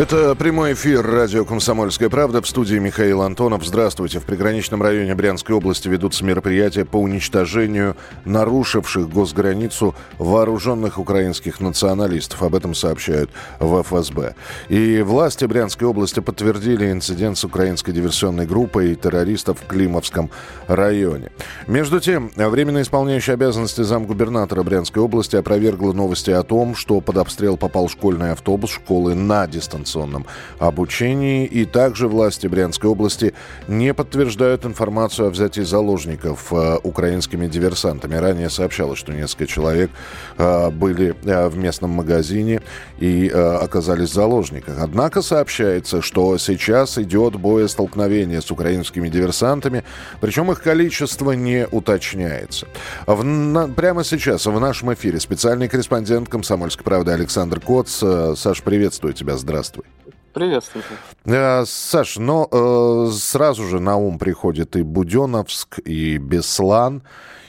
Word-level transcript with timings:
Это 0.00 0.34
прямой 0.34 0.72
эфир 0.72 1.04
радио 1.04 1.44
«Комсомольская 1.44 2.08
правда» 2.08 2.40
в 2.40 2.48
студии 2.48 2.76
Михаил 2.76 3.20
Антонов. 3.20 3.66
Здравствуйте. 3.66 4.18
В 4.18 4.24
приграничном 4.24 4.82
районе 4.82 5.14
Брянской 5.14 5.54
области 5.54 5.88
ведутся 5.88 6.24
мероприятия 6.24 6.86
по 6.86 6.96
уничтожению 6.96 7.98
нарушивших 8.24 9.10
госграницу 9.10 9.94
вооруженных 10.16 10.98
украинских 10.98 11.60
националистов. 11.60 12.42
Об 12.42 12.54
этом 12.54 12.74
сообщают 12.74 13.30
в 13.58 13.82
ФСБ. 13.82 14.36
И 14.70 15.02
власти 15.02 15.44
Брянской 15.44 15.86
области 15.86 16.20
подтвердили 16.20 16.90
инцидент 16.90 17.36
с 17.36 17.44
украинской 17.44 17.92
диверсионной 17.92 18.46
группой 18.46 18.94
террористов 18.94 19.58
в 19.60 19.66
Климовском 19.66 20.30
районе. 20.66 21.30
Между 21.66 22.00
тем, 22.00 22.30
временно 22.36 22.80
исполняющий 22.80 23.32
обязанности 23.32 23.82
замгубернатора 23.82 24.62
Брянской 24.62 25.02
области 25.02 25.36
опровергла 25.36 25.92
новости 25.92 26.30
о 26.30 26.42
том, 26.42 26.74
что 26.74 27.02
под 27.02 27.18
обстрел 27.18 27.58
попал 27.58 27.90
школьный 27.90 28.32
автобус 28.32 28.70
школы 28.70 29.14
на 29.14 29.46
дистанционном 29.46 29.89
дистанционном 29.90 30.26
обучении. 30.58 31.46
И 31.46 31.64
также 31.64 32.08
власти 32.08 32.46
Брянской 32.46 32.90
области 32.90 33.34
не 33.68 33.94
подтверждают 33.94 34.64
информацию 34.64 35.28
о 35.28 35.30
взятии 35.30 35.62
заложников 35.62 36.52
э, 36.52 36.78
украинскими 36.82 37.48
диверсантами. 37.48 38.16
Ранее 38.16 38.50
сообщалось, 38.50 38.98
что 38.98 39.12
несколько 39.12 39.46
человек 39.46 39.90
э, 40.38 40.70
были 40.70 41.14
э, 41.24 41.48
в 41.48 41.56
местном 41.56 41.90
магазине 41.90 42.62
и 42.98 43.28
оказались 43.30 44.10
в 44.10 44.14
заложниках. 44.14 44.76
Однако 44.78 45.22
сообщается, 45.22 46.02
что 46.02 46.36
сейчас 46.38 46.98
идет 46.98 47.36
боестолкновение 47.36 48.40
с 48.40 48.50
украинскими 48.50 49.08
диверсантами, 49.08 49.84
причем 50.20 50.50
их 50.52 50.62
количество 50.62 51.32
не 51.32 51.66
уточняется. 51.66 52.66
В, 53.06 53.24
на, 53.24 53.68
прямо 53.68 54.04
сейчас 54.04 54.46
в 54.46 54.60
нашем 54.60 54.92
эфире 54.92 55.20
специальный 55.20 55.68
корреспондент 55.68 56.28
«Комсомольской 56.28 56.84
правды» 56.84 57.12
Александр 57.12 57.60
Коц. 57.60 58.02
Саш, 58.36 58.62
приветствую 58.62 59.14
тебя, 59.14 59.36
здравствуй. 59.36 59.69
Здравствуй. 59.70 59.84
Приветствую. 60.32 60.84
Э, 61.24 61.64
Саш, 61.66 62.16
но 62.16 62.48
э, 62.50 63.10
сразу 63.12 63.64
же 63.64 63.80
на 63.80 63.96
ум 63.96 64.18
приходит 64.18 64.76
и 64.76 64.82
Буденовск, 64.82 65.78
и 65.80 66.18
Беслан. 66.18 67.02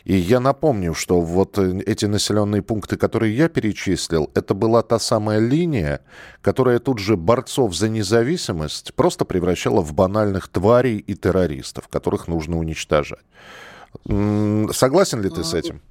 И 0.03 0.16
я 0.16 0.39
напомню, 0.39 0.95
что 0.95 1.22
вот 1.22 1.58
э, 1.59 1.80
эти 1.86 2.05
населенные 2.05 2.61
пункты, 2.61 2.97
которые 2.97 3.36
я 3.38 3.49
перечислил, 3.49 4.31
это 4.33 4.55
была 4.55 4.81
та 4.81 4.99
самая 4.99 5.39
линия, 5.39 6.02
которая 6.42 6.80
тут 6.80 6.97
же 6.97 7.17
борцов 7.17 7.75
за 7.75 7.88
независимость 7.89 8.94
просто 8.95 9.25
превращала 9.25 9.81
в 9.81 9.94
банальных 9.94 10.47
тварей 10.47 10.97
и 10.97 11.14
террористов, 11.14 11.88
которых 11.88 12.27
нужно 12.27 12.58
уничтожать. 12.58 13.25
Согласен 14.73 15.22
ли 15.22 15.30
ты 15.30 15.44
с 15.44 15.53
этим? 15.53 15.81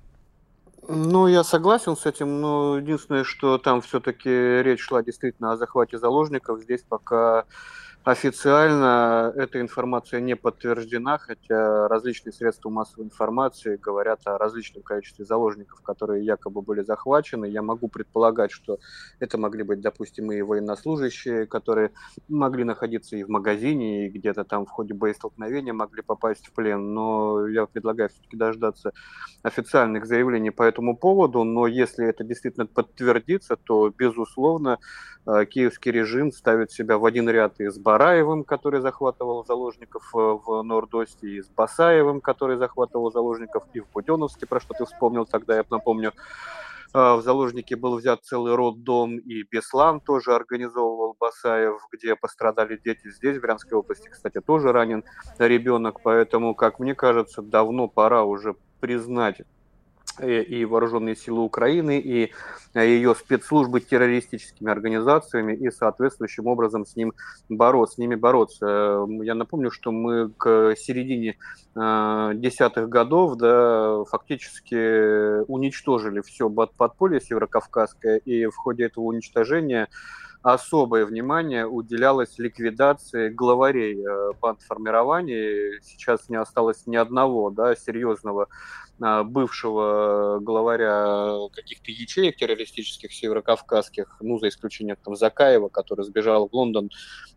Ну, 0.93 1.29
я 1.29 1.45
согласен 1.45 1.97
с 1.97 2.05
этим, 2.05 2.41
но 2.41 2.79
единственное, 2.79 3.23
что 3.23 3.59
там 3.59 3.81
все-таки 3.81 4.29
речь 4.29 4.81
шла 4.81 5.05
действительно 5.05 5.53
о 5.53 5.57
захвате 5.57 5.99
заложников. 5.99 6.63
Здесь 6.63 6.83
пока 6.83 7.45
Официально 8.03 9.31
эта 9.37 9.61
информация 9.61 10.21
не 10.21 10.35
подтверждена, 10.35 11.19
хотя 11.19 11.87
различные 11.87 12.33
средства 12.33 12.71
массовой 12.71 13.05
информации 13.05 13.77
говорят 13.77 14.21
о 14.25 14.39
различном 14.39 14.83
количестве 14.83 15.27
заложников, 15.27 15.83
которые 15.83 16.25
якобы 16.25 16.63
были 16.63 16.81
захвачены. 16.81 17.45
Я 17.45 17.61
могу 17.61 17.89
предполагать, 17.89 18.53
что 18.53 18.79
это 19.19 19.37
могли 19.37 19.65
быть, 19.65 19.83
допустим, 19.83 20.33
и 20.33 20.41
военнослужащие, 20.41 21.47
которые 21.47 21.91
могли 22.27 22.65
находиться 22.65 23.17
и 23.17 23.23
в 23.23 23.29
магазине, 23.29 24.07
и 24.07 24.09
где-то 24.09 24.45
там 24.45 24.65
в 24.65 24.71
ходе 24.71 24.95
боестолкновения 24.95 25.75
могли 25.75 26.01
попасть 26.01 26.47
в 26.47 26.53
плен. 26.53 26.95
Но 26.95 27.47
я 27.49 27.67
предлагаю 27.67 28.09
все-таки 28.09 28.39
дождаться 28.39 28.93
официальных 29.43 30.07
заявлений 30.07 30.51
по 30.51 30.63
этому 30.63 30.97
поводу. 30.97 31.45
Но 31.45 31.67
если 31.67 32.07
это 32.07 32.25
действительно 32.25 32.65
подтвердится, 32.65 33.57
то, 33.57 33.91
безусловно, 33.91 34.79
Э, 35.27 35.45
киевский 35.45 35.93
режим 35.93 36.33
ставит 36.33 36.73
себя 36.73 36.97
в 36.97 37.05
один 37.05 37.29
ряд 37.29 37.61
и 37.61 37.69
с 37.69 37.79
Бараевым, 37.91 38.45
который 38.45 38.81
захватывал 38.81 39.45
заложников 39.45 40.15
э, 40.15 40.19
в 40.19 40.63
Нордосте, 40.63 41.27
и 41.27 41.43
с 41.43 41.49
Басаевым, 41.49 42.21
который 42.21 42.57
захватывал 42.57 43.11
заложников 43.11 43.65
и 43.73 43.81
в 43.81 43.91
Буденовске, 43.91 44.47
про 44.47 44.61
что 44.61 44.75
ты 44.75 44.85
вспомнил 44.85 45.27
тогда, 45.27 45.57
я 45.57 45.65
напомню. 45.69 46.13
Э, 46.95 47.17
в 47.17 47.23
заложники 47.23 47.75
был 47.75 47.97
взят 47.99 48.23
целый 48.23 48.55
роддом, 48.55 49.19
и 49.19 49.43
Беслан 49.43 50.01
тоже 50.01 50.37
организовывал 50.37 51.17
Басаев, 51.19 51.81
где 51.91 52.15
пострадали 52.15 52.81
дети. 52.85 53.11
Здесь, 53.11 53.39
в 53.39 53.41
Брянской 53.41 53.77
области, 53.77 54.09
кстати, 54.09 54.41
тоже 54.41 54.71
ранен 54.71 55.03
ребенок, 55.39 56.01
поэтому, 56.05 56.55
как 56.55 56.79
мне 56.79 56.95
кажется, 56.95 57.43
давно 57.43 57.89
пора 57.89 58.23
уже 58.23 58.55
признать 58.79 59.43
и 60.19 60.65
вооруженные 60.65 61.17
силы 61.17 61.43
Украины, 61.43 61.99
и 61.99 62.33
э, 62.75 62.87
ее 62.87 63.15
спецслужбы 63.15 63.81
террористическими 63.81 64.71
организациями 64.71 65.55
и 65.55 65.71
соответствующим 65.71 66.47
образом 66.47 66.85
с 66.85 66.97
ним 66.97 67.13
бороться, 67.49 67.95
с 67.95 67.99
ними 67.99 68.15
бороться. 68.15 68.67
Э, 68.67 69.07
я 69.23 69.35
напомню, 69.35 69.71
что 69.71 69.93
мы 69.93 70.31
к 70.31 70.75
середине 70.77 71.37
э, 71.75 72.33
десятых 72.35 72.89
годов 72.89 73.37
да, 73.37 74.05
фактически 74.05 75.45
уничтожили 75.51 76.21
все 76.21 76.51
подполье 76.51 77.21
северокавказское, 77.21 78.17
и 78.19 78.47
в 78.47 78.57
ходе 78.57 78.85
этого 78.85 79.05
уничтожения 79.05 79.89
особое 80.43 81.05
внимание 81.07 81.67
уделялось 81.67 82.39
ликвидации 82.39 83.29
главарей 83.29 83.99
бандформирований. 84.41 85.81
Сейчас 85.83 86.29
не 86.29 86.37
осталось 86.37 86.87
ни 86.87 86.97
одного 86.97 87.51
да, 87.51 87.77
серьезного 87.77 88.49
а, 89.03 89.25
бывшего 89.25 90.41
главаря 90.41 91.49
каких-то 91.53 91.91
ячеек 91.91 92.37
террористических 92.37 93.13
северокавказских, 93.13 94.17
ну, 94.21 94.39
за 94.39 94.49
исключением 94.49 94.97
там 95.03 95.17
Закаева, 95.17 95.69
который 95.69 96.05
сбежал 96.05 96.49
в 96.49 96.53
Лондон 96.53 96.91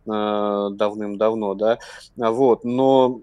э, 0.06 0.68
давным-давно, 0.72 1.54
да, 1.54 1.78
вот, 2.16 2.64
но 2.64 3.20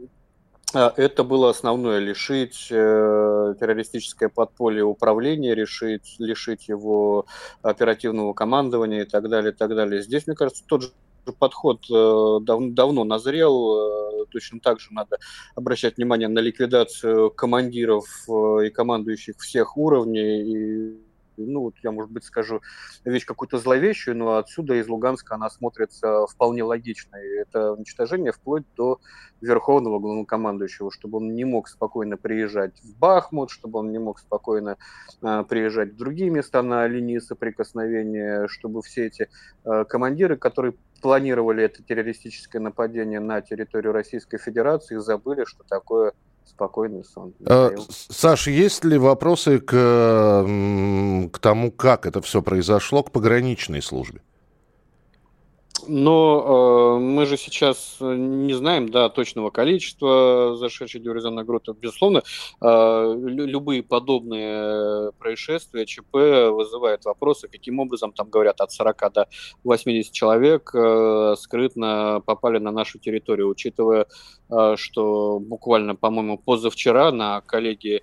это 0.73 1.23
было 1.23 1.49
основное, 1.49 1.99
лишить 1.99 2.67
э, 2.71 3.55
террористическое 3.59 4.29
подполье 4.29 4.83
управления, 4.83 5.55
решить, 5.55 6.15
лишить 6.19 6.67
его 6.67 7.25
оперативного 7.61 8.33
командования 8.33 9.01
и 9.03 9.05
так 9.05 9.29
далее, 9.29 9.51
и 9.51 9.55
так 9.55 9.75
далее. 9.75 10.01
Здесь, 10.01 10.27
мне 10.27 10.35
кажется, 10.35 10.63
тот 10.65 10.83
же 10.83 10.91
подход 11.39 11.83
э, 11.91 12.37
дав, 12.41 12.61
давно 12.73 13.03
назрел. 13.03 14.23
Э, 14.23 14.25
точно 14.31 14.59
так 14.59 14.79
же 14.79 14.93
надо 14.93 15.17
обращать 15.55 15.97
внимание 15.97 16.27
на 16.27 16.39
ликвидацию 16.39 17.31
командиров 17.31 18.05
и 18.29 18.69
командующих 18.69 19.37
всех 19.39 19.77
уровней 19.77 20.41
и 20.41 21.10
ну, 21.45 21.61
вот 21.61 21.75
я, 21.83 21.91
может 21.91 22.11
быть, 22.11 22.23
скажу 22.23 22.61
вещь 23.05 23.25
какую-то 23.25 23.57
зловещую, 23.57 24.17
но 24.17 24.37
отсюда 24.37 24.75
из 24.75 24.87
Луганска 24.87 25.35
она 25.35 25.49
смотрится 25.49 26.25
вполне 26.27 26.63
логично. 26.63 27.17
И 27.17 27.27
это 27.41 27.73
уничтожение 27.73 28.31
вплоть 28.31 28.63
до 28.75 28.99
верховного 29.41 29.99
главнокомандующего, 29.99 30.91
чтобы 30.91 31.17
он 31.17 31.33
не 31.33 31.45
мог 31.45 31.67
спокойно 31.67 32.17
приезжать 32.17 32.79
в 32.81 32.97
Бахмут, 32.97 33.49
чтобы 33.49 33.79
он 33.79 33.91
не 33.91 33.99
мог 33.99 34.19
спокойно 34.19 34.77
э, 35.21 35.43
приезжать 35.47 35.93
в 35.93 35.97
другие 35.97 36.29
места 36.29 36.61
на 36.61 36.87
линии 36.87 37.19
соприкосновения, 37.19 38.47
чтобы 38.47 38.81
все 38.81 39.07
эти 39.07 39.29
э, 39.65 39.85
командиры, 39.85 40.37
которые 40.37 40.75
планировали 41.01 41.63
это 41.63 41.83
террористическое 41.83 42.61
нападение 42.61 43.19
на 43.19 43.41
территорию 43.41 43.91
Российской 43.91 44.37
Федерации, 44.37 44.97
забыли, 44.97 45.45
что 45.45 45.63
такое 45.63 46.13
спокойный 46.51 47.03
сон. 47.03 47.33
А, 47.45 47.71
Саша, 47.89 48.51
есть 48.51 48.83
ли 48.85 48.97
вопросы 48.97 49.59
к, 49.59 49.71
к 51.31 51.39
тому, 51.39 51.71
как 51.71 52.05
это 52.05 52.21
все 52.21 52.41
произошло, 52.41 53.03
к 53.03 53.11
пограничной 53.11 53.81
службе? 53.81 54.21
Но 55.93 56.95
э, 56.95 56.99
мы 57.01 57.25
же 57.25 57.35
сейчас 57.35 57.97
не 57.99 58.53
знаем 58.53 58.87
да, 58.87 59.09
точного 59.09 59.49
количества 59.49 60.55
зашедших 60.55 61.01
диверсионных 61.03 61.45
групп. 61.45 61.67
Безусловно, 61.81 62.23
э, 62.61 63.15
любые 63.27 63.83
подобные 63.83 65.11
происшествия, 65.19 65.85
ЧП 65.85 66.13
вызывают 66.13 67.03
вопросы, 67.03 67.49
каким 67.49 67.79
образом, 67.79 68.13
там 68.13 68.29
говорят, 68.29 68.61
от 68.61 68.71
40 68.71 69.11
до 69.11 69.27
80 69.65 70.13
человек 70.13 70.71
э, 70.73 71.35
скрытно 71.37 72.21
попали 72.25 72.59
на 72.59 72.71
нашу 72.71 72.97
территорию, 72.97 73.49
учитывая, 73.49 74.05
э, 74.49 74.75
что 74.77 75.39
буквально, 75.39 75.95
по-моему, 75.95 76.37
позавчера 76.37 77.11
на 77.11 77.41
коллегии 77.41 78.01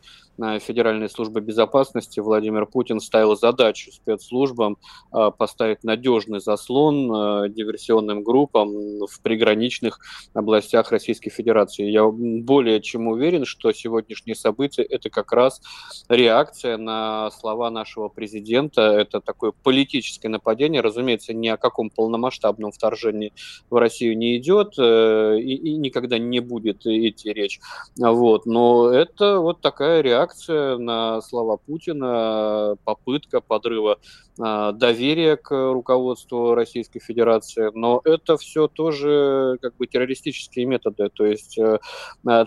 Федеральной 0.61 1.11
службы 1.11 1.41
безопасности 1.41 2.21
Владимир 2.21 2.67
Путин 2.67 3.01
ставил 3.01 3.37
задачу 3.37 3.91
спецслужбам 3.91 4.79
а, 5.11 5.31
поставить 5.31 5.83
надежный 5.83 6.41
заслон 6.41 7.11
а, 7.13 7.49
диверсионным 7.49 8.23
группам 8.23 8.71
в 9.07 9.21
приграничных 9.23 9.99
областях 10.35 10.93
Российской 10.93 11.31
Федерации. 11.31 11.91
Я 11.91 12.09
более 12.09 12.81
чем 12.81 13.09
уверен, 13.09 13.45
что 13.45 13.73
сегодняшние 13.73 14.37
события– 14.37 14.83
это 14.89 15.11
как 15.11 15.33
раз 15.33 15.61
реакция 16.09 16.77
на 16.77 17.31
слова 17.33 17.71
нашего 17.71 18.09
президента. 18.09 18.83
Это 18.83 19.21
такое 19.21 19.53
политическое 19.65 20.29
нападение. 20.29 20.83
Разумеется, 20.83 21.35
ни 21.35 21.49
о 21.49 21.57
каком 21.57 21.91
полномасштабном 21.91 22.71
вторжении 22.71 23.33
в 23.71 23.77
Россию 23.77 24.17
не 24.17 24.37
идет 24.37 24.75
э, 24.79 25.39
и, 25.41 25.55
и 25.55 25.77
никогда 25.77 26.19
не 26.19 26.41
будет 26.41 26.87
идти 26.87 27.33
речь. 27.33 27.61
Вот. 27.97 28.47
Но 28.47 28.91
это 28.91 29.41
вот 29.41 29.61
такая 29.61 30.01
реакция 30.01 30.28
реакция 30.29 30.79
на 30.79 31.21
слова 31.23 31.57
Путина, 31.57 32.77
попытка 32.85 33.41
подрыва 33.41 33.99
а, 34.41 34.73
доверия 34.73 35.37
к 35.37 35.51
руководству 35.73 36.55
Российской 36.55 37.01
Федерации, 37.01 37.71
но 37.75 38.01
это 38.05 38.37
все 38.37 38.69
тоже 38.69 39.59
как 39.61 39.77
бы 39.77 39.87
террористические 39.87 40.67
методы, 40.67 41.09
то 41.09 41.25
есть 41.25 41.59
э, 41.59 41.79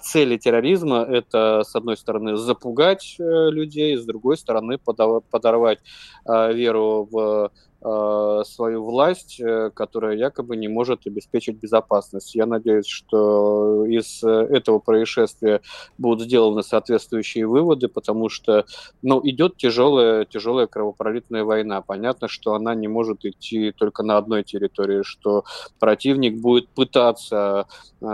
цели 0.01 0.37
терроризма 0.37 0.97
это 0.97 1.63
с 1.63 1.75
одной 1.75 1.97
стороны 1.97 2.37
запугать 2.37 3.15
э, 3.19 3.49
людей, 3.49 3.97
с 3.97 4.05
другой 4.05 4.37
стороны 4.37 4.77
подорвать 4.77 5.79
веру 6.25 7.07
в 7.11 7.51
свою 7.81 8.83
власть, 8.85 9.39
э, 9.39 9.71
которая 9.73 10.15
якобы 10.15 10.55
не 10.55 10.67
может 10.67 11.07
обеспечить 11.07 11.57
безопасность. 11.57 12.35
Я 12.35 12.45
надеюсь, 12.45 12.87
что 12.87 13.85
из 13.85 14.23
этого 14.23 14.79
происшествия 14.79 15.61
будут 15.97 16.25
сделаны 16.27 16.61
соответствующие 16.63 17.47
выводы, 17.47 17.87
потому 17.87 18.29
что 18.29 18.65
ну, 19.01 19.19
идет 19.23 19.57
тяжелая, 19.57 20.25
тяжелая 20.25 20.67
кровопролитная 20.67 21.43
война. 21.43 21.81
Понятно, 21.81 22.27
что 22.27 22.53
она 22.53 22.75
не 22.75 22.87
может 22.87 23.25
идти 23.25 23.71
только 23.71 24.03
на 24.03 24.17
одной 24.17 24.43
территории, 24.43 25.01
что 25.03 25.45
противник 25.79 26.39
будет 26.39 26.69
пытаться 26.69 27.65
э, 27.99 28.05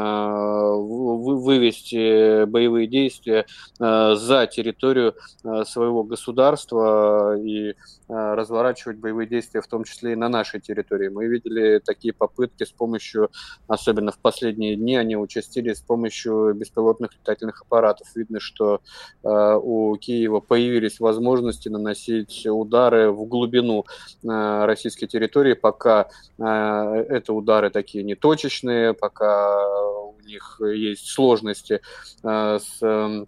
вывести 1.47 2.45
боевые 2.45 2.87
действия 2.87 3.45
э, 3.79 4.15
за 4.15 4.47
территорию 4.47 5.15
э, 5.43 5.65
своего 5.65 6.03
государства 6.03 7.37
и 7.37 7.73
Э, 8.09 8.35
разворачивать 8.35 8.99
боевые 8.99 9.27
действия, 9.27 9.56
в 9.61 9.67
том 9.67 9.83
числе 9.83 10.13
и 10.13 10.15
на 10.15 10.29
нашей 10.29 10.59
территории. 10.59 11.09
Мы 11.09 11.27
видели 11.27 11.79
такие 11.79 12.13
попытки 12.13 12.63
с 12.63 12.71
помощью, 12.71 13.29
особенно 13.67 14.11
в 14.11 14.19
последние 14.19 14.75
дни, 14.75 14.95
они 14.95 15.15
участились 15.15 15.77
с 15.77 15.81
помощью 15.81 16.53
беспилотных 16.53 17.13
летательных 17.13 17.61
аппаратов. 17.61 18.07
Видно, 18.15 18.39
что 18.39 18.81
э, 19.23 19.59
у 19.61 19.95
Киева 19.97 20.39
появились 20.39 20.99
возможности 20.99 21.69
наносить 21.69 22.45
удары 22.45 23.11
в 23.11 23.25
глубину 23.25 23.85
э, 24.23 24.65
российской 24.65 25.07
территории, 25.07 25.53
пока 25.53 26.09
э, 26.37 26.43
это 26.43 27.33
удары 27.33 27.69
такие 27.69 28.03
неточечные, 28.03 28.93
пока 28.93 29.57
у 30.01 30.19
них 30.21 30.59
есть 30.61 31.07
сложности 31.07 31.81
э, 32.23 32.59
с 32.59 32.79
э, 32.81 33.25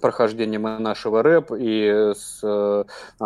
прохождением 0.00 0.62
нашего 0.62 1.22
рэп 1.22 1.52
и 1.58 2.12
с 2.14 2.40
э, 2.42 2.84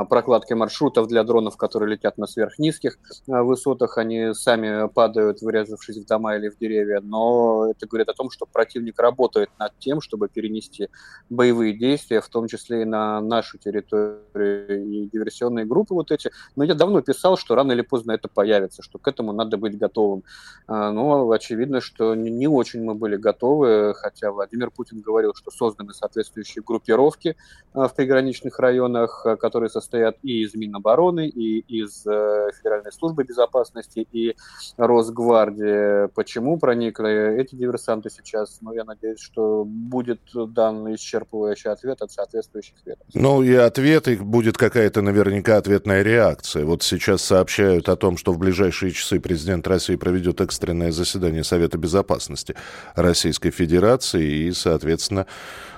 прокладкой 0.09 0.57
маршрутов 0.57 1.09
для 1.09 1.25
дронов, 1.25 1.57
которые 1.57 1.93
летят 1.93 2.19
на 2.19 2.27
сверхнизких 2.27 2.99
э, 3.29 3.41
высотах. 3.43 3.99
Они 3.99 4.35
сами 4.35 4.89
падают, 4.89 5.41
врезавшись 5.43 5.99
в 5.99 6.07
дома 6.07 6.37
или 6.37 6.49
в 6.49 6.59
деревья. 6.59 7.01
Но 7.01 7.71
это 7.71 7.87
говорит 7.87 8.09
о 8.09 8.15
том, 8.15 8.31
что 8.31 8.47
противник 8.47 8.99
работает 9.01 9.51
над 9.59 9.79
тем, 9.79 10.01
чтобы 10.01 10.29
перенести 10.29 10.89
боевые 11.31 11.73
действия, 11.73 12.21
в 12.21 12.29
том 12.29 12.49
числе 12.49 12.83
и 12.83 12.85
на 12.85 13.21
нашу 13.21 13.59
территорию 13.59 14.87
и 14.87 15.09
диверсионные 15.09 15.65
группы 15.65 15.95
вот 15.95 16.11
эти. 16.11 16.31
Но 16.57 16.65
я 16.65 16.75
давно 16.75 17.01
писал, 17.01 17.37
что 17.37 17.55
рано 17.55 17.73
или 17.73 17.83
поздно 17.83 18.13
это 18.13 18.29
появится, 18.29 18.83
что 18.83 18.99
к 18.99 19.09
этому 19.09 19.33
надо 19.33 19.57
быть 19.57 19.79
готовым. 19.79 20.25
Э, 20.69 20.91
но 20.91 21.31
очевидно, 21.31 21.81
что 21.81 22.15
не 22.15 22.49
очень 22.49 22.83
мы 22.83 22.95
были 22.95 23.17
готовы, 23.17 23.95
хотя 23.95 24.31
Владимир 24.31 24.71
Путин 24.71 25.01
говорил, 25.01 25.35
что 25.35 25.51
созданы 25.51 25.93
соответствующие 25.93 26.56
соответствующие 26.57 26.63
группировки 26.65 27.37
э, 27.75 27.89
в 27.89 27.95
приграничных 27.95 28.59
районах, 28.59 29.23
э, 29.25 29.37
которые 29.37 29.71
состоят 29.71 30.17
и 30.23 30.43
из 30.43 30.55
Минобороны, 30.55 31.29
и 31.29 31.61
из 31.61 32.07
э, 32.07 32.51
Федеральной 32.57 32.93
службы 32.93 33.25
безопасности, 33.25 34.07
и 34.13 34.37
Росгвардии. 34.77 36.09
Почему 36.15 36.59
проникли 36.59 37.41
эти 37.41 37.55
диверсанты 37.55 38.11
сейчас? 38.11 38.59
Ну, 38.61 38.73
я 38.73 38.85
надеюсь, 38.85 39.21
что 39.21 39.65
будет 39.65 40.21
дан 40.35 40.87
исчерпывающий 40.95 41.71
ответ 41.71 42.03
от 42.03 42.11
соответствующих 42.11 42.77
ведомств. 42.85 43.15
Ну, 43.15 43.43
и 43.43 43.55
ответ, 43.55 44.09
и 44.09 44.17
будет 44.17 44.57
какая-то 44.57 45.03
наверняка 45.03 45.57
ответная 45.57 46.03
реакция. 46.03 46.65
Вот 46.65 46.83
сейчас 46.83 47.23
сообщают 47.23 47.89
о 47.89 47.97
том, 47.97 48.17
что 48.17 48.33
в 48.33 48.39
ближайшие 48.39 48.93
часы 48.93 49.21
президент 49.21 49.67
России 49.67 49.97
проведет 49.97 50.41
экстренное 50.41 50.93
заседание 50.93 51.45
Совета 51.45 51.79
Безопасности 51.79 52.55
Российской 52.95 53.51
Федерации 53.51 54.47
и, 54.47 54.53
соответственно, 54.53 55.27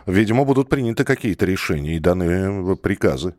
видимо, 0.09 0.45
будут 0.45 0.69
приняты 0.69 1.05
какие-то 1.05 1.47
решения 1.47 1.97
и 1.97 2.01
даны 2.01 2.77
приказы. 2.77 3.35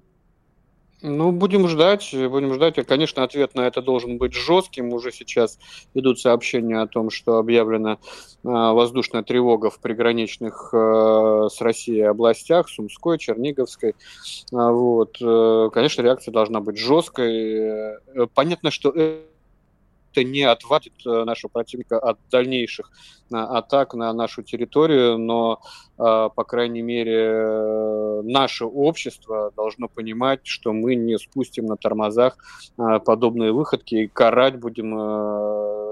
Ну, 1.01 1.31
будем 1.31 1.67
ждать, 1.69 2.13
будем 2.13 2.53
ждать. 2.53 2.75
Конечно, 2.85 3.23
ответ 3.23 3.55
на 3.55 3.61
это 3.61 3.81
должен 3.81 4.17
быть 4.17 4.33
жестким. 4.33 4.93
Уже 4.93 5.13
сейчас 5.13 5.57
идут 5.93 6.19
сообщения 6.19 6.81
о 6.81 6.87
том, 6.87 7.09
что 7.09 7.37
объявлена 7.37 7.93
э, 7.93 7.97
воздушная 8.43 9.23
тревога 9.23 9.69
в 9.69 9.79
приграничных 9.79 10.71
э, 10.73 11.47
с 11.49 11.61
Россией 11.61 12.01
областях, 12.01 12.67
Сумской, 12.67 13.17
Черниговской. 13.17 13.95
А, 14.51 14.71
вот. 14.71 15.17
Э, 15.21 15.69
конечно, 15.73 16.01
реакция 16.01 16.33
должна 16.33 16.59
быть 16.59 16.77
жесткой. 16.77 17.53
Э, 17.53 18.27
понятно, 18.33 18.69
что 18.69 18.93
это 20.11 20.23
не 20.23 20.43
отвадит 20.43 20.93
э, 21.05 21.23
нашего 21.23 21.49
противника 21.49 21.99
от 21.99 22.17
дальнейших 22.31 22.91
э, 23.31 23.35
атак 23.35 23.93
на 23.93 24.11
нашу 24.13 24.43
территорию, 24.43 25.17
но, 25.17 25.61
э, 25.97 26.29
по 26.35 26.43
крайней 26.43 26.81
мере, 26.81 28.21
наше 28.23 28.65
общество 28.65 29.51
должно 29.55 29.87
понимать, 29.87 30.41
что 30.43 30.73
мы 30.73 30.95
не 30.95 31.17
спустим 31.17 31.65
на 31.65 31.77
тормозах 31.77 32.37
подобные 32.77 33.51
выходки 33.51 33.95
и 33.95 34.07
карать 34.07 34.59
будем 34.59 34.89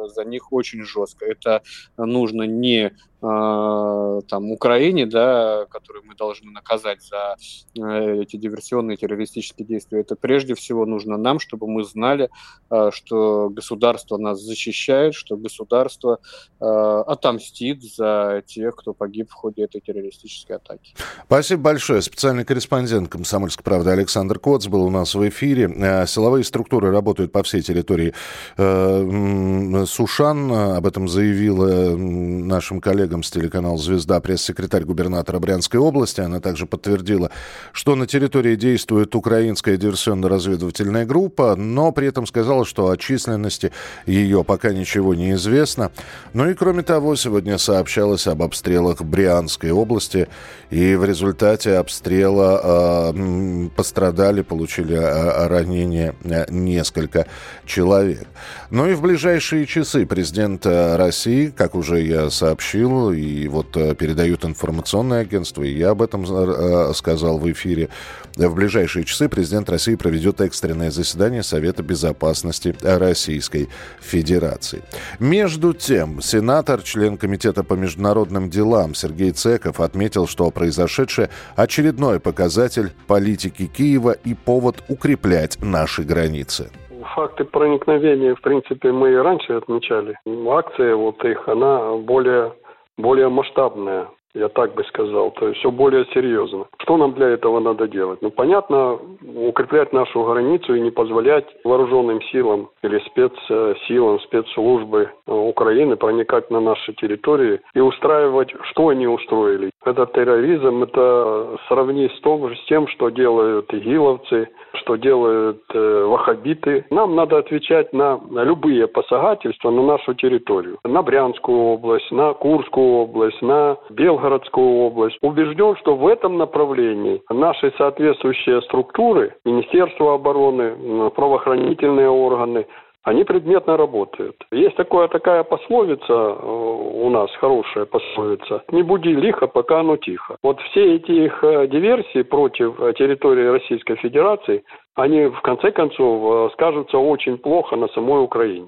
за 0.10 0.24
них 0.24 0.52
очень 0.52 0.84
жестко. 0.84 1.26
Это 1.26 1.62
нужно 1.98 2.44
не 2.44 2.92
а, 3.20 4.22
там, 4.30 4.52
Украине, 4.52 5.08
да, 5.08 5.66
которую 5.72 6.06
мы 6.06 6.14
должны 6.14 6.52
наказать 6.52 7.00
за 7.02 7.36
э, 7.76 8.22
эти 8.22 8.36
диверсионные 8.36 8.96
террористические 8.96 9.66
действия, 9.66 10.02
это 10.02 10.16
прежде 10.16 10.54
всего 10.54 10.86
нужно 10.86 11.18
нам, 11.18 11.40
чтобы 11.40 11.68
мы 11.68 11.84
знали, 11.84 12.30
а, 12.70 12.92
что 12.92 13.50
государство 13.50 14.18
нас 14.18 14.40
защищает, 14.40 15.16
что 15.16 15.36
государство 15.36 16.20
а, 16.60 17.02
отомстит 17.02 17.82
за 17.82 18.44
тех, 18.46 18.76
кто 18.76 18.94
погиб 18.94 19.32
в 19.32 19.34
ходе 19.34 19.64
этой 19.64 19.82
террористической 19.82 20.58
атаки. 20.58 20.94
Спасибо 21.26 21.64
большое. 21.64 22.04
Специальный 22.04 22.46
корреспондент 22.46 23.10
«Комсомольской 23.10 23.64
правды» 23.64 23.90
Александр 23.90 24.38
Коц 24.38 24.68
был 24.68 24.84
у 24.84 24.92
нас 24.92 25.16
в 25.16 25.28
эфире. 25.28 25.74
Э, 25.76 26.06
силовые 26.06 26.44
структуры 26.44 26.92
работают 26.92 27.32
по 27.32 27.42
всей 27.42 27.64
территории 27.64 28.14
э, 28.58 29.86
Сушан. 29.98 30.52
Об 30.52 30.86
этом 30.86 31.08
заявила 31.08 31.98
нашим 31.98 32.82
коллегам 32.82 33.24
с 33.24 33.32
телеканала 33.32 33.80
«Звезда» 33.80 34.20
пресс-секретарь 34.20 34.84
губернатора 34.84 35.40
Брянской 35.40 35.80
области. 35.80 36.22
Она 36.22 36.40
также 36.40 36.68
подтвердила, 36.68 37.32
что 37.72 37.96
на 37.96 38.06
территории 38.06 38.56
действует 38.56 39.16
украинская 39.16 39.76
диверсионно-разведывательная 39.76 41.08
группа, 41.08 41.56
но 41.56 41.92
при 41.92 42.10
этом 42.10 42.28
сказала, 42.28 42.64
что 42.64 42.92
о 42.92 42.98
численности 42.98 43.72
ее 44.06 44.44
пока 44.44 44.72
ничего 44.72 45.16
не 45.16 45.32
известно. 45.32 45.92
Ну 46.34 46.48
и 46.48 46.54
кроме 46.54 46.84
того, 46.84 47.16
сегодня 47.16 47.58
сообщалось 47.58 48.28
об 48.28 48.44
обстрелах 48.44 49.02
Брянской 49.02 49.72
области, 49.72 50.28
и 50.70 50.94
в 50.94 51.06
результате 51.06 51.78
обстрела 51.78 53.14
э, 53.14 53.70
пострадали, 53.76 54.44
получили 54.44 54.96
э, 54.96 55.48
ранения 55.48 56.14
э, 56.24 56.46
несколько 56.52 57.26
человек. 57.66 58.28
Ну 58.70 58.88
и 58.88 58.94
в 58.94 59.02
ближайшие 59.02 59.66
часы 59.66 59.77
президент 59.84 60.66
России, 60.66 61.48
как 61.48 61.76
уже 61.76 62.02
я 62.02 62.30
сообщил, 62.30 63.12
и 63.12 63.48
вот 63.48 63.76
э, 63.78 63.96
передают 63.96 64.46
информационное 64.46 65.22
агентство, 65.22 65.64
и 65.64 65.78
я 65.78 65.92
об 65.92 66.02
этом 66.02 66.26
э, 66.26 66.94
сказал 66.94 67.38
в 67.38 67.52
эфире. 67.52 67.90
В 68.36 68.54
ближайшие 68.56 69.04
часы 69.04 69.30
президент 69.30 69.70
России 69.70 69.96
проведет 69.96 70.42
экстренное 70.42 70.92
заседание 70.92 71.44
Совета 71.44 71.84
Безопасности 71.84 72.76
Российской 72.82 73.70
Федерации. 74.00 74.84
Между 75.20 75.74
тем, 75.74 76.22
сенатор, 76.22 76.82
член 76.82 77.18
Комитета 77.18 77.64
по 77.64 77.74
международным 77.74 78.50
делам 78.50 78.96
Сергей 78.96 79.32
Цеков 79.32 79.80
отметил, 79.80 80.28
что 80.28 80.52
произошедшее 80.52 81.30
очередной 81.56 82.20
показатель 82.20 82.92
политики 83.08 83.66
Киева 83.66 84.12
и 84.12 84.34
повод 84.34 84.84
укреплять 84.88 85.58
наши 85.62 86.04
границы 86.04 86.70
факты 87.18 87.46
проникновения, 87.46 88.36
в 88.36 88.42
принципе, 88.42 88.92
мы 88.92 89.12
и 89.12 89.16
раньше 89.16 89.54
отмечали. 89.54 90.16
Акция 90.50 90.96
вот 90.96 91.26
их, 91.26 91.50
она 91.50 91.96
более 91.96 92.54
более 92.98 93.30
масштабная, 93.30 94.08
я 94.38 94.50
так 94.50 94.74
бы 94.76 94.84
сказал, 94.86 95.32
то 95.32 95.48
есть 95.48 95.60
все 95.60 95.72
более 95.72 96.06
серьезно. 96.14 96.66
Что 96.80 96.98
нам 96.98 97.14
для 97.14 97.30
этого 97.30 97.60
надо 97.60 97.88
делать? 97.88 98.22
Ну, 98.22 98.30
понятно, 98.30 99.00
укреплять 99.36 99.94
нашу 99.94 100.24
границу 100.24 100.76
и 100.76 100.80
не 100.80 100.92
позволять 100.92 101.46
вооруженным 101.64 102.22
силам 102.32 102.70
или 102.84 103.00
спецсилам, 103.00 104.20
спецслужбы 104.22 105.10
Украины 105.26 105.96
проникать 105.96 106.52
на 106.52 106.60
наши 106.60 106.94
территории 106.94 107.60
и 107.74 107.80
устраивать, 107.80 108.54
что 108.72 108.90
они 108.90 109.08
устроили. 109.08 109.72
Это 109.86 110.06
терроризм, 110.08 110.84
это 110.84 111.58
сравнить 111.68 112.12
с, 112.14 112.20
том, 112.22 112.54
с 112.56 112.66
тем, 112.66 112.88
что 112.88 113.10
делают 113.10 113.74
игиловцы, 113.74 114.50
что 114.74 114.96
делают 114.98 115.64
э, 115.74 116.04
ваххабиты. 116.06 116.86
Нам 116.90 117.16
надо 117.16 117.38
отвечать 117.38 117.94
на 117.94 118.20
любые 118.30 118.88
посягательства 118.88 119.72
на 119.72 119.84
нашу 119.84 120.14
территорию. 120.14 120.78
На 120.84 121.02
Брянскую 121.02 121.58
область, 121.58 122.12
на 122.12 122.34
Курскую 122.34 123.04
область, 123.04 123.42
на 123.42 123.78
Белгород 123.90 124.27
Белгородскую 124.28 124.68
область. 124.82 125.18
Убежден, 125.22 125.76
что 125.78 125.96
в 125.96 126.08
этом 126.08 126.38
направлении 126.38 127.22
наши 127.30 127.74
соответствующие 127.78 128.62
структуры, 128.64 129.36
Министерство 129.46 130.16
обороны, 130.16 131.10
правоохранительные 131.12 132.10
органы, 132.10 132.66
они 133.04 133.24
предметно 133.24 133.78
работают. 133.78 134.36
Есть 134.52 134.76
такое, 134.76 135.08
такая 135.08 135.44
пословица 135.44 136.12
э, 136.12 136.46
у 136.46 137.10
нас, 137.10 137.30
хорошая 137.40 137.86
пословица. 137.86 138.64
Не 138.72 138.84
буди 138.84 139.14
лихо, 139.14 139.48
пока 139.48 139.80
оно 139.80 139.96
тихо. 139.96 140.36
Вот 140.44 140.60
все 140.60 140.96
эти 140.96 141.12
их 141.12 141.42
э, 141.42 141.68
диверсии 141.68 142.24
против 142.24 142.78
э, 142.82 142.94
территории 142.98 143.48
Российской 143.48 143.96
Федерации, 143.96 144.66
они 144.96 145.28
в 145.28 145.42
конце 145.42 145.72
концов 145.72 146.52
скажутся 146.54 146.98
очень 146.98 147.38
плохо 147.38 147.78
на 147.78 147.88
самой 147.90 148.22
Украине. 148.22 148.68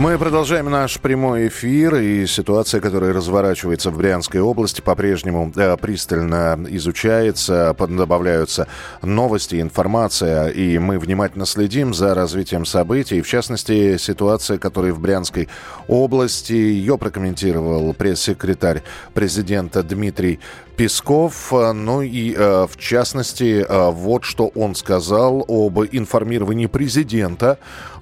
Мы 0.00 0.16
продолжаем 0.16 0.70
наш 0.70 0.98
прямой 0.98 1.48
эфир, 1.48 1.96
и 1.96 2.24
ситуация, 2.24 2.80
которая 2.80 3.12
разворачивается 3.12 3.90
в 3.90 3.98
Брянской 3.98 4.40
области, 4.40 4.80
по-прежнему 4.80 5.52
э, 5.54 5.76
пристально 5.76 6.58
изучается, 6.70 7.76
добавляются 7.78 8.66
новости, 9.02 9.60
информация, 9.60 10.48
и 10.48 10.78
мы 10.78 10.98
внимательно 10.98 11.44
следим 11.44 11.92
за 11.92 12.14
развитием 12.14 12.64
событий. 12.64 13.20
В 13.20 13.28
частности, 13.28 13.98
ситуация, 13.98 14.56
которая 14.56 14.94
в 14.94 15.00
Брянской 15.00 15.50
области, 15.86 16.54
ее 16.54 16.96
прокомментировал 16.96 17.92
пресс-секретарь 17.92 18.82
президента 19.12 19.82
Дмитрий 19.82 20.40
Песков. 20.78 21.52
Ну 21.52 22.00
и, 22.00 22.32
э, 22.34 22.66
в 22.66 22.78
частности, 22.78 23.66
э, 23.68 23.90
вот 23.90 24.24
что 24.24 24.46
он 24.54 24.74
сказал 24.74 25.44
об 25.46 25.78
информировании 25.92 26.68
президента 26.68 27.58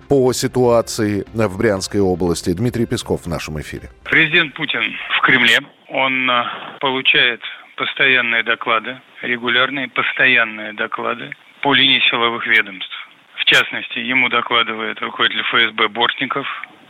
по 0.09 0.33
ситуации 0.33 1.25
в 1.35 1.59
Брянской 1.59 2.00
области. 2.00 2.50
Дмитрий 2.55 2.87
Песков 2.87 3.23
в 3.23 3.29
нашем 3.29 3.61
эфире. 3.61 3.91
Президент 4.05 4.55
Путин 4.55 4.97
в 5.19 5.21
Кремле. 5.21 5.59
Он 5.88 6.31
э, 6.31 6.45
получает 6.81 7.41
постоянные 7.77 8.43
доклады, 8.43 9.00
регулярные 9.23 9.88
постоянные 9.88 10.73
доклады 10.73 11.31
по 11.62 11.75
линии 11.75 12.00
силовых 12.11 12.47
ведомств. 12.47 12.95
В 13.37 13.45
частности, 13.45 13.99
ему 13.99 14.29
докладывает 14.29 15.00
руководитель 15.00 15.43
ФСБ 15.43 15.88
Бортников, 15.88 16.47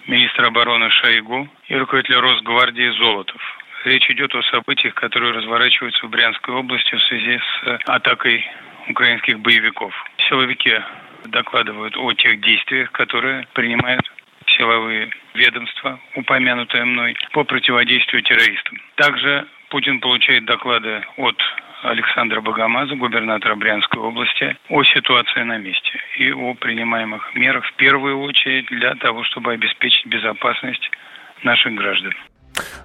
министр 0.07 0.47
обороны 0.47 0.91
Шойгу 0.91 1.49
и 1.69 1.75
руководитель 1.77 2.17
Росгвардии 2.17 2.91
Золотов. 2.99 3.41
Речь 3.85 4.11
идет 4.11 4.35
о 4.35 4.43
событиях, 4.43 4.95
которые 4.95 5.33
разворачиваются 5.33 6.07
в 6.07 6.11
Брянской 6.11 6.55
области 6.55 6.95
в 6.95 7.03
связи 7.03 7.39
с 7.39 7.67
э, 7.67 7.79
атакой 7.87 8.45
украинских 8.89 9.39
боевиков. 9.41 9.93
Силовики 10.29 10.73
докладывают 11.27 11.97
о 11.97 12.13
тех 12.15 12.41
действиях, 12.41 12.91
которые 12.93 13.47
принимают 13.55 14.03
силовые 14.47 15.11
ведомства, 15.35 16.01
упомянутые 16.17 16.85
мной, 16.85 17.17
по 17.33 17.45
противодействию 17.45 18.23
террористам. 18.23 18.81
Также 18.97 19.47
Путин 19.71 20.01
получает 20.01 20.45
доклады 20.47 21.05
от 21.17 21.37
Александра 21.83 22.41
Богомаза, 22.41 22.97
губернатора 22.97 23.55
Брянской 23.55 24.01
области, 24.01 24.57
о 24.69 24.83
ситуации 24.85 25.43
на 25.43 25.59
месте 25.59 26.01
и 26.19 26.33
о 26.33 26.55
принимаемых 26.55 27.35
мерах 27.35 27.65
в 27.67 27.73
первую 27.75 28.21
очередь 28.21 28.67
для 28.67 28.95
того, 28.97 29.23
чтобы 29.25 29.53
обеспечить 29.53 30.07
безопасность 30.07 30.91
наших 31.45 31.75
граждан. 31.75 32.15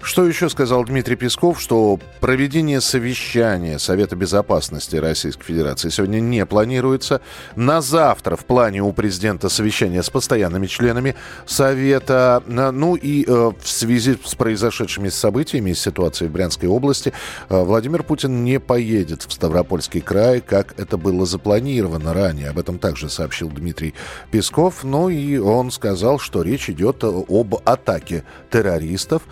Что 0.02 0.28
еще 0.28 0.50
сказал 0.50 0.84
Дмитрий 0.84 1.16
Песков, 1.16 1.62
что 1.62 1.98
проведение 2.20 2.82
совещания 2.82 3.80
Совета 3.80 4.16
Безопасности 4.16 4.98
Российской 4.98 5.46
Федерации 5.46 5.90
сегодня 5.90 6.20
не 6.20 6.46
планируется. 6.46 7.22
На 7.56 7.82
завтра 7.82 8.36
в 8.36 8.46
плане 8.46 8.84
у 8.84 8.92
президента 8.92 9.48
совещание 9.50 10.04
с 10.04 10.10
постоянными 10.10 10.68
членами 10.68 11.16
Совета. 11.46 12.44
Ну 12.48 12.96
и 12.96 13.24
э, 13.26 13.52
в 13.58 13.68
связи 13.68 14.18
с 14.24 14.36
произошедшими 14.36 15.10
событиями 15.10 15.70
и 15.72 15.74
ситуацией 15.74 16.30
в 16.30 16.34
Брянской 16.34 16.68
области 16.68 17.14
э, 17.50 17.64
Владимир 17.64 18.04
Путин 18.04 18.44
не 18.44 18.60
поедет 18.60 19.24
в 19.24 19.32
Ставропольский 19.32 20.02
край, 20.02 20.42
как 20.42 20.78
это 20.78 20.98
было 20.98 21.26
запланировано 21.26 22.14
ранее. 22.14 22.50
Об 22.50 22.60
этом 22.60 22.78
также 22.78 23.10
сообщил 23.10 23.50
Дмитрий 23.50 23.94
Песков. 24.32 24.84
Ну 24.84 25.08
и 25.08 25.38
он 25.38 25.72
сказал, 25.72 26.20
что 26.20 26.42
речь 26.42 26.70
идет 26.70 27.04
об 27.04 27.56
атаке 27.64 28.26
террористов 28.52 29.24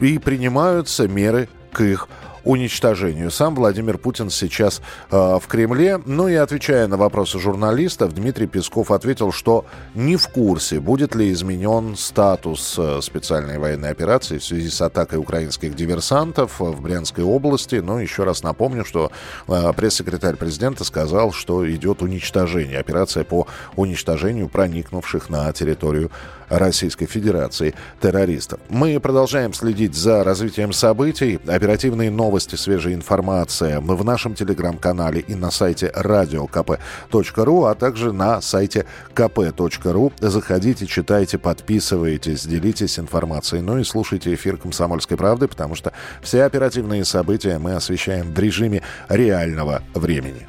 и 0.00 0.18
принимаются 0.18 1.08
меры 1.08 1.48
к 1.72 1.80
их 1.80 2.08
уничтожению. 2.44 3.30
Сам 3.30 3.54
Владимир 3.54 3.98
Путин 3.98 4.30
сейчас 4.30 4.80
э, 5.10 5.38
в 5.40 5.46
Кремле. 5.48 6.00
Ну 6.04 6.28
и 6.28 6.34
отвечая 6.34 6.86
на 6.86 6.96
вопросы 6.96 7.38
журналистов, 7.38 8.14
Дмитрий 8.14 8.46
Песков 8.46 8.90
ответил, 8.90 9.32
что 9.32 9.64
не 9.94 10.16
в 10.16 10.28
курсе, 10.28 10.80
будет 10.80 11.14
ли 11.14 11.32
изменен 11.32 11.96
статус 11.96 12.76
э, 12.78 13.00
специальной 13.02 13.58
военной 13.58 13.90
операции 13.90 14.38
в 14.38 14.44
связи 14.44 14.68
с 14.68 14.80
атакой 14.80 15.18
украинских 15.18 15.74
диверсантов 15.74 16.60
в 16.60 16.80
Брянской 16.80 17.24
области. 17.24 17.76
Но 17.76 18.00
еще 18.00 18.24
раз 18.24 18.42
напомню, 18.42 18.84
что 18.84 19.10
э, 19.48 19.72
пресс-секретарь 19.74 20.36
президента 20.36 20.84
сказал, 20.84 21.32
что 21.32 21.68
идет 21.70 22.02
уничтожение, 22.02 22.78
операция 22.78 23.24
по 23.24 23.46
уничтожению 23.76 24.48
проникнувших 24.48 25.30
на 25.30 25.52
территорию 25.52 26.10
Российской 26.48 27.06
Федерации 27.06 27.74
террористов. 28.00 28.60
Мы 28.68 29.00
продолжаем 29.00 29.54
следить 29.54 29.94
за 29.94 30.24
развитием 30.24 30.72
событий. 30.72 31.40
Оперативные 31.46 32.10
новости 32.10 32.33
новости, 32.34 32.56
свежая 32.56 32.94
информация 32.94 33.78
в 33.78 34.04
нашем 34.04 34.34
телеграм-канале 34.34 35.20
и 35.20 35.36
на 35.36 35.52
сайте 35.52 35.92
radiokp.ru, 35.94 37.70
а 37.70 37.74
также 37.76 38.12
на 38.12 38.40
сайте 38.40 38.86
kp.ru. 39.14 40.12
Заходите, 40.18 40.86
читайте, 40.88 41.38
подписывайтесь, 41.38 42.44
делитесь 42.44 42.98
информацией. 42.98 43.62
Ну 43.62 43.78
и 43.78 43.84
слушайте 43.84 44.34
эфир 44.34 44.56
«Комсомольской 44.56 45.16
правды», 45.16 45.46
потому 45.46 45.76
что 45.76 45.92
все 46.22 46.42
оперативные 46.42 47.04
события 47.04 47.58
мы 47.58 47.76
освещаем 47.76 48.34
в 48.34 48.38
режиме 48.40 48.82
реального 49.08 49.84
времени. 49.94 50.48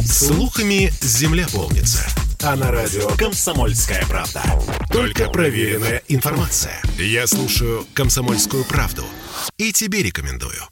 Слухами 0.00 0.90
земля 1.00 1.46
полнится. 1.50 2.04
А 2.42 2.54
на 2.54 2.70
радио 2.70 3.08
«Комсомольская 3.16 4.04
правда». 4.06 4.42
Только 4.90 5.30
проверенная 5.30 6.02
информация. 6.08 6.82
Я 6.98 7.26
слушаю 7.26 7.86
«Комсомольскую 7.94 8.64
правду» 8.64 9.04
и 9.56 9.72
тебе 9.72 10.02
рекомендую. 10.02 10.62